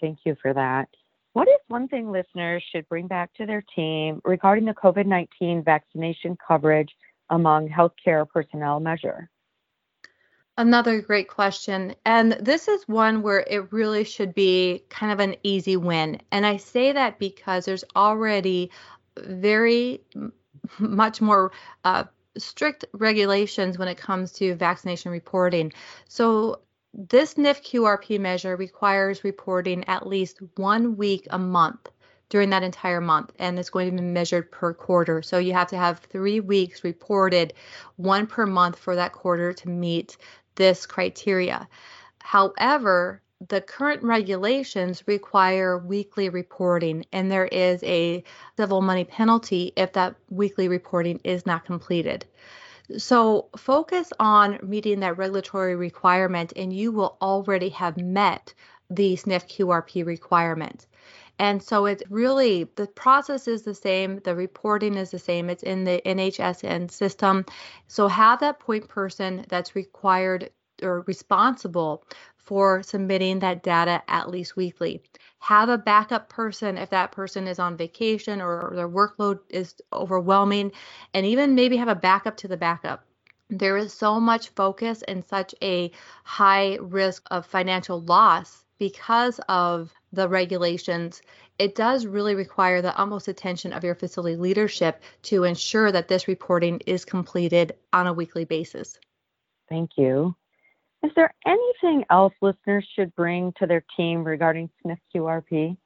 Thank 0.00 0.20
you 0.24 0.34
for 0.40 0.52
that. 0.54 0.88
What 1.32 1.48
is 1.48 1.58
one 1.68 1.88
thing 1.88 2.10
listeners 2.10 2.62
should 2.70 2.88
bring 2.88 3.06
back 3.06 3.32
to 3.34 3.46
their 3.46 3.64
team 3.74 4.20
regarding 4.24 4.66
the 4.66 4.74
COVID 4.74 5.06
19 5.06 5.62
vaccination 5.64 6.36
coverage 6.46 6.90
among 7.30 7.68
healthcare 7.68 8.28
personnel 8.28 8.80
measure? 8.80 9.30
Another 10.58 11.00
great 11.00 11.28
question. 11.28 11.94
And 12.04 12.32
this 12.32 12.68
is 12.68 12.86
one 12.86 13.22
where 13.22 13.40
it 13.40 13.72
really 13.72 14.04
should 14.04 14.34
be 14.34 14.84
kind 14.90 15.10
of 15.10 15.20
an 15.20 15.36
easy 15.42 15.78
win. 15.78 16.20
And 16.30 16.44
I 16.44 16.58
say 16.58 16.92
that 16.92 17.18
because 17.18 17.64
there's 17.64 17.84
already 17.96 18.70
very 19.16 20.02
much 20.78 21.22
more 21.22 21.52
uh, 21.84 22.04
strict 22.36 22.84
regulations 22.92 23.78
when 23.78 23.88
it 23.88 23.96
comes 23.96 24.32
to 24.32 24.54
vaccination 24.54 25.10
reporting. 25.10 25.72
So 26.08 26.60
this 26.94 27.34
SNF 27.34 27.62
QRP 27.62 28.20
measure 28.20 28.56
requires 28.56 29.24
reporting 29.24 29.84
at 29.88 30.06
least 30.06 30.38
one 30.56 30.96
week 30.96 31.26
a 31.30 31.38
month 31.38 31.88
during 32.28 32.50
that 32.50 32.62
entire 32.62 33.00
month, 33.00 33.32
and 33.38 33.58
it's 33.58 33.70
going 33.70 33.90
to 33.90 33.96
be 33.96 34.02
measured 34.02 34.50
per 34.50 34.72
quarter. 34.74 35.22
So 35.22 35.38
you 35.38 35.52
have 35.52 35.68
to 35.68 35.76
have 35.76 35.98
three 35.98 36.40
weeks 36.40 36.84
reported, 36.84 37.54
one 37.96 38.26
per 38.26 38.46
month 38.46 38.78
for 38.78 38.96
that 38.96 39.12
quarter 39.12 39.52
to 39.52 39.68
meet 39.68 40.16
this 40.54 40.86
criteria. 40.86 41.68
However, 42.20 43.22
the 43.48 43.60
current 43.60 44.02
regulations 44.02 45.02
require 45.06 45.78
weekly 45.78 46.28
reporting, 46.28 47.04
and 47.12 47.30
there 47.30 47.46
is 47.46 47.82
a 47.84 48.22
civil 48.56 48.80
money 48.80 49.04
penalty 49.04 49.72
if 49.76 49.92
that 49.94 50.14
weekly 50.30 50.68
reporting 50.68 51.20
is 51.24 51.44
not 51.44 51.64
completed. 51.64 52.24
So 52.98 53.48
focus 53.56 54.12
on 54.18 54.58
meeting 54.62 55.00
that 55.00 55.18
regulatory 55.18 55.76
requirement, 55.76 56.52
and 56.56 56.72
you 56.72 56.92
will 56.92 57.16
already 57.22 57.70
have 57.70 57.96
met 57.96 58.54
the 58.90 59.14
SNF 59.14 59.48
QRP 59.48 60.04
requirement. 60.04 60.86
And 61.38 61.62
so 61.62 61.86
it's 61.86 62.02
really 62.10 62.64
the 62.76 62.86
process 62.86 63.48
is 63.48 63.62
the 63.62 63.74
same, 63.74 64.20
the 64.24 64.34
reporting 64.34 64.96
is 64.96 65.10
the 65.10 65.18
same, 65.18 65.48
it's 65.48 65.62
in 65.62 65.84
the 65.84 66.02
NHSN 66.04 66.90
system. 66.90 67.44
So 67.88 68.06
have 68.08 68.40
that 68.40 68.60
point 68.60 68.88
person 68.88 69.44
that's 69.48 69.74
required 69.74 70.50
or 70.82 71.00
responsible 71.06 72.04
for 72.36 72.82
submitting 72.82 73.38
that 73.38 73.62
data 73.62 74.02
at 74.08 74.30
least 74.30 74.56
weekly. 74.56 75.02
Have 75.42 75.68
a 75.68 75.76
backup 75.76 76.28
person 76.28 76.78
if 76.78 76.90
that 76.90 77.10
person 77.10 77.48
is 77.48 77.58
on 77.58 77.76
vacation 77.76 78.40
or 78.40 78.70
their 78.76 78.88
workload 78.88 79.40
is 79.48 79.74
overwhelming, 79.92 80.70
and 81.14 81.26
even 81.26 81.56
maybe 81.56 81.76
have 81.78 81.88
a 81.88 81.96
backup 81.96 82.36
to 82.36 82.48
the 82.48 82.56
backup. 82.56 83.04
There 83.50 83.76
is 83.76 83.92
so 83.92 84.20
much 84.20 84.50
focus 84.50 85.02
and 85.02 85.24
such 85.24 85.52
a 85.60 85.90
high 86.22 86.78
risk 86.80 87.26
of 87.32 87.44
financial 87.44 88.00
loss 88.02 88.64
because 88.78 89.40
of 89.48 89.92
the 90.12 90.28
regulations. 90.28 91.22
It 91.58 91.74
does 91.74 92.06
really 92.06 92.36
require 92.36 92.80
the 92.80 92.96
utmost 92.96 93.26
attention 93.26 93.72
of 93.72 93.82
your 93.82 93.96
facility 93.96 94.36
leadership 94.36 95.02
to 95.22 95.42
ensure 95.42 95.90
that 95.90 96.06
this 96.06 96.28
reporting 96.28 96.80
is 96.86 97.04
completed 97.04 97.74
on 97.92 98.06
a 98.06 98.12
weekly 98.12 98.44
basis. 98.44 98.96
Thank 99.68 99.98
you. 99.98 100.36
Is 101.02 101.10
there 101.16 101.34
anything 101.44 102.04
else 102.10 102.32
listeners 102.40 102.86
should 102.94 103.14
bring 103.16 103.52
to 103.58 103.66
their 103.66 103.84
team 103.96 104.22
regarding 104.22 104.70
SNF 104.84 104.98
QRP? 105.14 105.76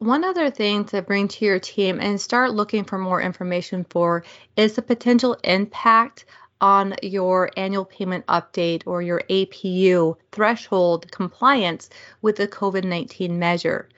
One 0.00 0.22
other 0.22 0.50
thing 0.50 0.84
to 0.86 1.02
bring 1.02 1.28
to 1.28 1.44
your 1.44 1.58
team 1.58 1.98
and 2.00 2.20
start 2.20 2.52
looking 2.52 2.84
for 2.84 2.98
more 2.98 3.20
information 3.20 3.84
for 3.88 4.22
is 4.56 4.74
the 4.74 4.82
potential 4.82 5.36
impact 5.42 6.26
on 6.60 6.94
your 7.02 7.50
annual 7.56 7.84
payment 7.84 8.26
update 8.26 8.82
or 8.86 9.00
your 9.00 9.22
APU 9.30 10.16
threshold 10.30 11.10
compliance 11.10 11.88
with 12.20 12.36
the 12.36 12.48
COVID 12.48 12.84
19 12.84 13.38
measure. 13.38 13.88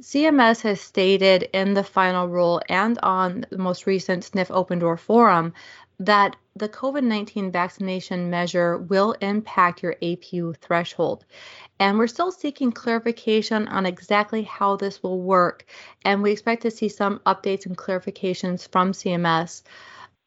CMS 0.00 0.62
has 0.62 0.80
stated 0.80 1.48
in 1.52 1.74
the 1.74 1.84
final 1.84 2.26
rule 2.26 2.62
and 2.68 2.98
on 3.02 3.44
the 3.50 3.58
most 3.58 3.86
recent 3.86 4.24
SNF 4.24 4.50
Open 4.50 4.78
Door 4.78 4.96
Forum 4.96 5.52
that 6.00 6.34
the 6.56 6.68
COVID 6.68 7.04
19 7.04 7.52
vaccination 7.52 8.30
measure 8.30 8.78
will 8.78 9.12
impact 9.20 9.82
your 9.82 9.94
APU 10.02 10.56
threshold. 10.56 11.24
And 11.78 11.98
we're 11.98 12.06
still 12.06 12.32
seeking 12.32 12.72
clarification 12.72 13.68
on 13.68 13.86
exactly 13.86 14.42
how 14.42 14.76
this 14.76 15.02
will 15.02 15.20
work. 15.20 15.64
And 16.04 16.22
we 16.22 16.32
expect 16.32 16.62
to 16.62 16.70
see 16.70 16.88
some 16.88 17.20
updates 17.26 17.66
and 17.66 17.76
clarifications 17.76 18.66
from 18.72 18.92
CMS. 18.92 19.62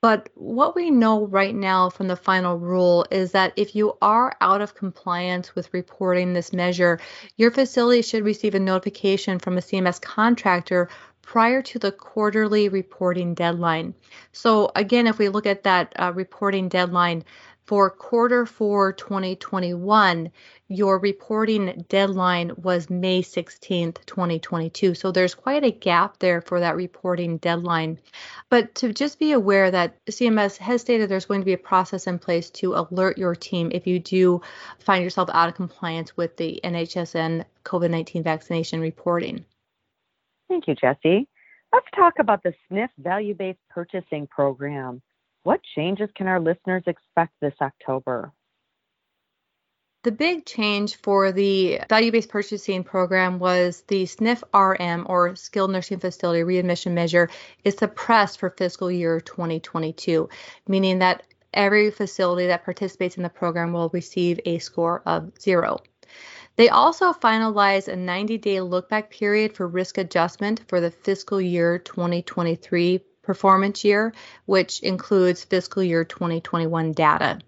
But 0.01 0.29
what 0.35 0.75
we 0.75 0.91
know 0.91 1.25
right 1.27 1.55
now 1.55 1.89
from 1.89 2.07
the 2.07 2.17
final 2.17 2.57
rule 2.57 3.05
is 3.09 3.31
that 3.31 3.53
if 3.55 3.73
you 3.73 3.97
are 4.01 4.35
out 4.41 4.61
of 4.61 4.75
compliance 4.75 5.55
with 5.55 5.73
reporting 5.73 6.33
this 6.33 6.51
measure, 6.51 6.99
your 7.37 7.51
facility 7.51 8.01
should 8.01 8.25
receive 8.25 8.53
a 8.53 8.59
notification 8.59 9.39
from 9.39 9.57
a 9.57 9.61
CMS 9.61 10.01
contractor 10.01 10.89
prior 11.33 11.63
to 11.63 11.79
the 11.79 11.91
quarterly 11.91 12.69
reporting 12.69 13.33
deadline. 13.33 13.91
So, 14.33 14.71
again, 14.75 15.07
if 15.07 15.17
we 15.17 15.29
look 15.29 15.47
at 15.47 15.63
that 15.63 15.91
uh, 15.97 16.13
reporting 16.13 16.69
deadline, 16.69 17.23
for 17.65 17.89
quarter 17.89 18.45
four 18.45 18.93
2021, 18.93 20.29
your 20.67 20.99
reporting 20.99 21.85
deadline 21.89 22.51
was 22.57 22.87
May 22.91 23.23
16th, 23.23 24.05
2022. 24.05 24.93
So 24.93 25.11
there's 25.11 25.33
quite 25.33 25.63
a 25.63 25.71
gap 25.71 26.19
there 26.19 26.39
for 26.39 26.59
that 26.59 26.75
reporting 26.75 27.37
deadline. 27.37 27.97
But 28.49 28.75
to 28.75 28.93
just 28.93 29.17
be 29.17 29.31
aware 29.31 29.71
that 29.71 30.05
CMS 30.05 30.57
has 30.57 30.81
stated 30.81 31.09
there's 31.09 31.25
going 31.25 31.41
to 31.41 31.45
be 31.45 31.53
a 31.53 31.57
process 31.57 32.05
in 32.05 32.19
place 32.19 32.51
to 32.51 32.75
alert 32.75 33.17
your 33.17 33.33
team 33.33 33.71
if 33.73 33.87
you 33.87 33.97
do 33.97 34.39
find 34.77 35.03
yourself 35.03 35.31
out 35.33 35.49
of 35.49 35.55
compliance 35.55 36.15
with 36.15 36.37
the 36.37 36.59
NHSN 36.63 37.43
COVID 37.65 37.89
19 37.89 38.21
vaccination 38.21 38.81
reporting. 38.81 39.45
Thank 40.53 40.67
you, 40.67 40.75
Jessie. 40.75 41.27
Let's 41.73 41.87
talk 41.95 42.19
about 42.19 42.43
the 42.43 42.53
SNF 42.71 42.89
value 42.99 43.33
based 43.33 43.57
purchasing 43.71 44.27
program. 44.27 45.01
What 45.41 45.61
changes 45.75 46.11
can 46.15 46.27
our 46.27 46.39
listeners 46.39 46.83
expect 46.85 47.33
this 47.41 47.55
October? 47.59 48.31
The 50.03 50.11
big 50.11 50.45
change 50.45 50.97
for 50.97 51.31
the 51.31 51.79
value 51.89 52.11
based 52.11 52.29
purchasing 52.29 52.83
program 52.83 53.39
was 53.39 53.83
the 53.87 54.03
SNF 54.03 54.43
RM 54.53 55.07
or 55.09 55.35
Skilled 55.35 55.71
Nursing 55.71 55.97
Facility 55.97 56.43
Readmission 56.43 56.93
Measure 56.93 57.31
is 57.63 57.73
suppressed 57.75 58.39
for 58.39 58.51
fiscal 58.51 58.91
year 58.91 59.19
2022, 59.21 60.29
meaning 60.67 60.99
that 60.99 61.23
every 61.51 61.89
facility 61.89 62.45
that 62.45 62.63
participates 62.63 63.17
in 63.17 63.23
the 63.23 63.29
program 63.29 63.73
will 63.73 63.89
receive 63.89 64.39
a 64.45 64.59
score 64.59 65.01
of 65.07 65.31
zero. 65.41 65.79
They 66.55 66.69
also 66.69 67.13
finalized 67.13 67.87
a 67.87 67.95
90 67.95 68.37
day 68.37 68.61
look 68.61 68.87
back 68.87 69.09
period 69.09 69.55
for 69.55 69.67
risk 69.67 69.97
adjustment 69.97 70.61
for 70.67 70.79
the 70.79 70.91
fiscal 70.91 71.41
year 71.41 71.79
2023 71.79 72.99
performance 73.23 73.83
year, 73.83 74.13
which 74.45 74.81
includes 74.81 75.43
fiscal 75.43 75.81
year 75.81 76.03
2021 76.03 76.91
data. 76.91 77.39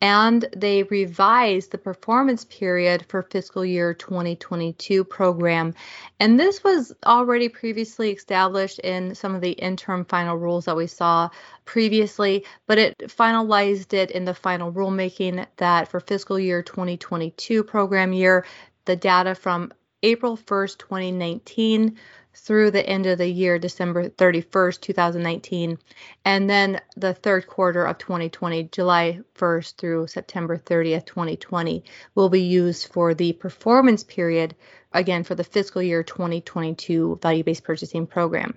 And 0.00 0.46
they 0.54 0.82
revised 0.84 1.70
the 1.70 1.78
performance 1.78 2.44
period 2.44 3.06
for 3.08 3.22
fiscal 3.22 3.64
year 3.64 3.94
2022 3.94 5.02
program. 5.04 5.74
And 6.20 6.38
this 6.38 6.62
was 6.62 6.92
already 7.06 7.48
previously 7.48 8.10
established 8.10 8.80
in 8.80 9.14
some 9.14 9.34
of 9.34 9.40
the 9.40 9.52
interim 9.52 10.04
final 10.04 10.36
rules 10.36 10.66
that 10.66 10.76
we 10.76 10.86
saw 10.86 11.30
previously, 11.64 12.44
but 12.66 12.78
it 12.78 12.98
finalized 13.06 13.94
it 13.94 14.10
in 14.10 14.24
the 14.24 14.34
final 14.34 14.72
rulemaking 14.72 15.46
that 15.56 15.88
for 15.88 16.00
fiscal 16.00 16.38
year 16.38 16.62
2022 16.62 17.64
program 17.64 18.12
year, 18.12 18.44
the 18.84 18.96
data 18.96 19.34
from 19.34 19.72
April 20.02 20.36
1st, 20.36 20.78
2019 20.78 21.96
through 22.34 22.70
the 22.70 22.86
end 22.86 23.06
of 23.06 23.18
the 23.18 23.28
year, 23.28 23.58
December 23.58 24.08
31st, 24.08 24.80
2019, 24.80 25.78
and 26.24 26.50
then 26.50 26.80
the 26.96 27.14
third 27.14 27.46
quarter 27.46 27.84
of 27.84 27.98
2020, 27.98 28.64
July 28.64 29.20
1st 29.34 29.76
through 29.76 30.06
September 30.06 30.58
30th, 30.58 31.06
2020, 31.06 31.84
will 32.14 32.28
be 32.28 32.42
used 32.42 32.92
for 32.92 33.14
the 33.14 33.32
performance 33.32 34.04
period, 34.04 34.54
again, 34.92 35.24
for 35.24 35.34
the 35.34 35.44
fiscal 35.44 35.82
year 35.82 36.02
2022 36.02 37.18
value 37.22 37.44
based 37.44 37.64
purchasing 37.64 38.06
program. 38.06 38.54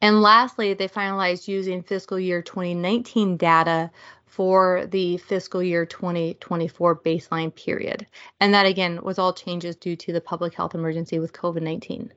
And 0.00 0.22
lastly, 0.22 0.74
they 0.74 0.88
finalized 0.88 1.48
using 1.48 1.82
fiscal 1.82 2.18
year 2.18 2.42
2019 2.42 3.36
data 3.36 3.90
for 4.26 4.86
the 4.86 5.16
fiscal 5.18 5.62
year 5.62 5.86
2024 5.86 6.96
baseline 7.00 7.54
period. 7.54 8.06
And 8.40 8.52
that 8.54 8.66
again 8.66 9.00
was 9.02 9.18
all 9.18 9.32
changes 9.32 9.76
due 9.76 9.96
to 9.96 10.12
the 10.12 10.20
public 10.20 10.54
health 10.54 10.74
emergency 10.74 11.18
with 11.18 11.32
COVID 11.32 11.62
19. 11.62 12.12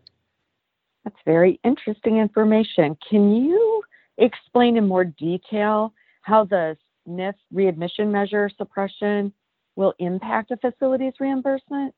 That's 1.07 1.23
very 1.23 1.57
interesting 1.63 2.17
information. 2.17 2.97
Can 3.09 3.33
you 3.33 3.81
explain 4.17 4.75
in 4.75 4.89
more 4.89 5.05
detail 5.05 5.93
how 6.23 6.43
the 6.43 6.75
SNF 7.07 7.35
readmission 7.49 8.11
measure 8.11 8.49
suppression 8.57 9.31
will 9.77 9.93
impact 9.99 10.51
a 10.51 10.57
facility's 10.57 11.13
reimbursement? 11.17 11.95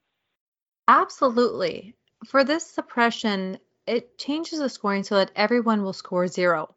Absolutely. 0.88 1.96
For 2.28 2.44
this 2.44 2.64
suppression, 2.64 3.58
it 3.88 4.20
changes 4.20 4.60
the 4.60 4.70
scoring 4.70 5.02
so 5.02 5.16
that 5.16 5.32
everyone 5.36 5.82
will 5.82 5.94
score 5.94 6.28
zero. 6.28 6.76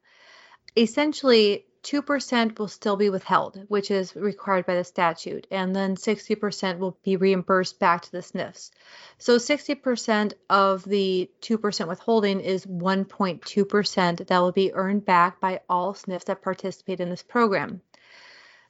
Essentially, 0.74 1.66
2% 1.82 2.58
will 2.58 2.68
still 2.68 2.96
be 2.96 3.10
withheld, 3.10 3.64
which 3.68 3.90
is 3.90 4.14
required 4.14 4.66
by 4.66 4.76
the 4.76 4.84
statute, 4.84 5.46
and 5.50 5.74
then 5.74 5.96
60% 5.96 6.78
will 6.78 6.96
be 7.02 7.16
reimbursed 7.16 7.80
back 7.80 8.02
to 8.02 8.12
the 8.12 8.18
SNFs. 8.18 8.70
So 9.18 9.36
60% 9.36 10.32
of 10.48 10.84
the 10.84 11.28
2% 11.40 11.88
withholding 11.88 12.40
is 12.40 12.66
1.2% 12.66 14.26
that 14.26 14.38
will 14.38 14.52
be 14.52 14.72
earned 14.72 15.04
back 15.04 15.40
by 15.40 15.60
all 15.68 15.94
SNFs 15.94 16.24
that 16.26 16.42
participate 16.42 17.00
in 17.00 17.10
this 17.10 17.22
program. 17.22 17.80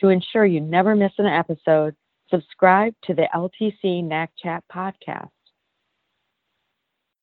To 0.00 0.08
ensure 0.08 0.46
you 0.46 0.60
never 0.60 0.94
miss 0.94 1.10
an 1.18 1.26
episode, 1.26 1.96
subscribe 2.30 2.94
to 3.04 3.14
the 3.14 3.28
LTC 3.34 4.04
NAC 4.04 4.30
Chat 4.42 4.64
podcast. 4.74 5.30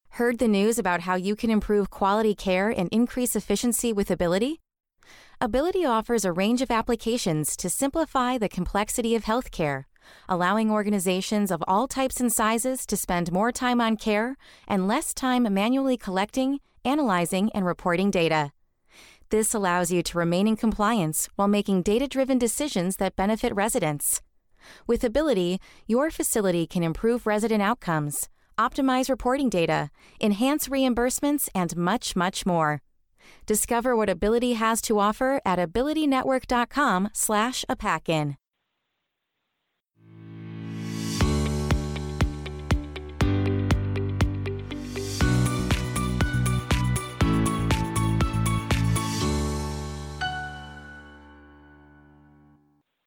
Heard 0.10 0.40
the 0.40 0.48
news 0.48 0.80
about 0.80 1.02
how 1.02 1.16
you 1.16 1.36
can 1.36 1.50
improve 1.50 1.90
quality 1.90 2.34
care 2.34 2.70
and 2.70 2.88
increase 2.90 3.36
efficiency 3.36 3.92
with 3.92 4.10
Ability? 4.10 4.62
Ability 5.42 5.86
offers 5.86 6.24
a 6.24 6.32
range 6.32 6.62
of 6.62 6.72
applications 6.72 7.58
to 7.58 7.70
simplify 7.70 8.38
the 8.38 8.48
complexity 8.48 9.14
of 9.14 9.26
healthcare, 9.26 9.84
allowing 10.30 10.72
organizations 10.72 11.52
of 11.52 11.64
all 11.68 11.88
types 11.88 12.22
and 12.22 12.32
sizes 12.32 12.86
to 12.86 12.96
spend 12.96 13.32
more 13.32 13.52
time 13.52 13.82
on 13.82 13.98
care 13.98 14.38
and 14.68 14.88
less 14.88 15.14
time 15.14 15.54
manually 15.54 15.98
collecting, 15.98 16.60
analyzing, 16.86 17.52
and 17.54 17.66
reporting 17.66 18.10
data. 18.10 18.52
This 19.32 19.54
allows 19.54 19.92
you 19.92 20.02
to 20.04 20.18
remain 20.18 20.48
in 20.48 20.56
compliance 20.56 21.28
while 21.36 21.48
making 21.48 21.82
data 21.82 22.08
driven 22.08 22.38
decisions 22.38 22.96
that 22.98 23.16
benefit 23.16 23.54
residents. 23.54 24.22
With 24.88 25.04
Ability, 25.04 25.60
your 25.88 26.12
facility 26.12 26.68
can 26.68 26.84
improve 26.84 27.28
resident 27.28 27.62
outcomes, 27.62 28.30
optimize 28.58 29.10
reporting 29.10 29.50
data, 29.50 29.90
enhance 30.22 30.68
reimbursements, 30.68 31.50
and 31.54 31.76
much, 31.76 32.16
much 32.16 32.46
more. 32.46 32.82
Discover 33.46 33.96
what 33.96 34.10
Ability 34.10 34.54
has 34.54 34.82
to 34.82 35.00
offer 35.00 35.42
at 35.46 35.60
abilitynetwork.com 35.60 37.10
slash 37.14 37.66
a 37.68 37.76